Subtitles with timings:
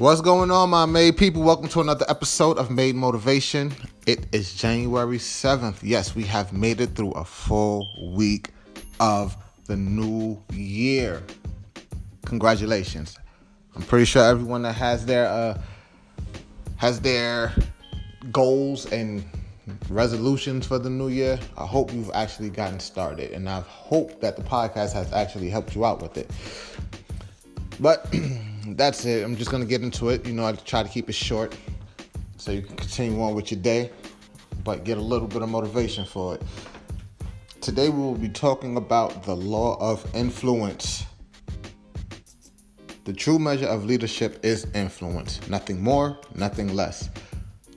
[0.00, 1.42] What's going on, my made people?
[1.42, 3.70] Welcome to another episode of Made Motivation.
[4.06, 5.80] It is January 7th.
[5.82, 8.48] Yes, we have made it through a full week
[8.98, 9.36] of
[9.66, 11.22] the new year.
[12.24, 13.18] Congratulations.
[13.76, 15.60] I'm pretty sure everyone that has their uh
[16.76, 17.52] has their
[18.32, 19.22] goals and
[19.90, 24.38] resolutions for the new year, I hope you've actually gotten started and I hope that
[24.38, 26.30] the podcast has actually helped you out with it.
[27.78, 28.10] But
[28.68, 29.24] that's it.
[29.24, 30.26] I'm just gonna get into it.
[30.26, 31.56] You know, I try to keep it short
[32.36, 33.90] so you can continue on with your day,
[34.64, 36.42] but get a little bit of motivation for it.
[37.60, 41.04] Today we will be talking about the law of influence.
[43.04, 47.10] The true measure of leadership is influence, nothing more, nothing less.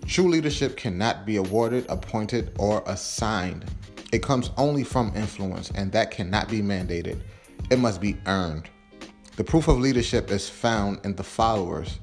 [0.06, 3.66] True leadership cannot be awarded, appointed, or assigned.
[4.12, 7.20] It comes only from influence, and that cannot be mandated.
[7.72, 8.70] It must be earned.
[9.36, 11.98] The proof of leadership is found in the followers.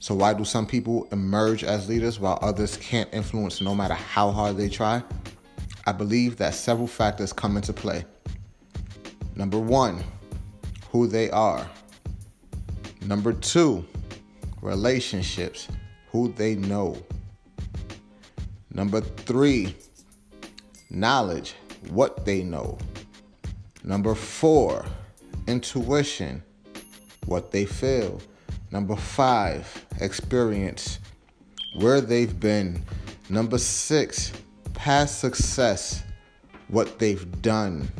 [0.00, 4.30] So, why do some people emerge as leaders while others can't influence no matter how
[4.30, 5.02] hard they try?
[5.86, 8.06] I believe that several factors come into play.
[9.36, 10.02] Number one,
[10.90, 11.68] who they are.
[13.02, 13.84] Number two,
[14.62, 15.68] relationships,
[16.10, 16.96] who they know.
[18.72, 19.76] Number three,
[20.88, 21.54] knowledge,
[21.90, 22.78] what they know.
[23.84, 24.86] Number four,
[25.46, 26.42] intuition,
[27.26, 28.20] what they feel.
[28.70, 30.98] Number five, experience,
[31.74, 32.82] where they've been.
[33.28, 34.32] Number six,
[34.74, 36.02] past success,
[36.68, 37.90] what they've done.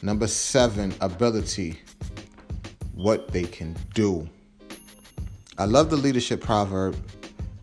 [0.00, 1.80] Number seven, ability,
[2.94, 4.28] what they can do.
[5.58, 6.96] I love the leadership proverb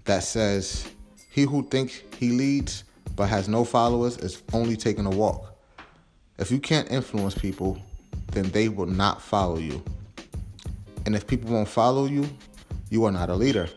[0.06, 0.90] that says,
[1.30, 2.84] He who thinks he leads
[3.16, 5.54] but has no followers is only taking a walk.
[6.38, 7.78] If you can't influence people,
[8.32, 9.84] then they will not follow you.
[11.10, 12.30] And if people won't follow you,
[12.92, 13.68] you are not a leader.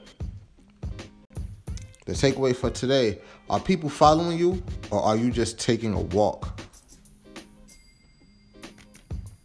[2.05, 6.61] The takeaway for today are people following you or are you just taking a walk?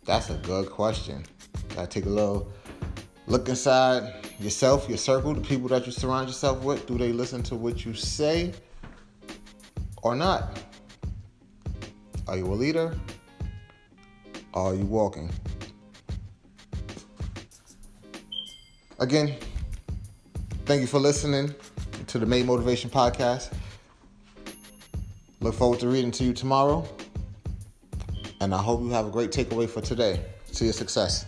[0.03, 1.23] That's a good question.
[1.75, 2.51] Gotta take a little
[3.25, 6.85] look inside yourself, your circle, the people that you surround yourself with.
[6.87, 8.51] Do they listen to what you say
[10.03, 10.61] or not?
[12.27, 12.99] Are you a leader?
[14.51, 15.31] Or are you walking?
[18.99, 19.35] Again,
[20.65, 21.53] thank you for listening
[22.07, 23.53] to the Made Motivation Podcast.
[25.39, 26.83] Look forward to reading to you tomorrow.
[28.41, 30.25] And I hope you have a great takeaway for today.
[30.51, 31.27] See your success.